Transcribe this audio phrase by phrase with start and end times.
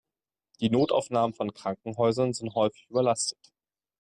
[0.61, 3.51] Die Notaufnahmen von Krankenhäusern sind häufig überlastet.